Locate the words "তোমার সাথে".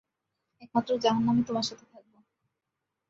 1.43-1.85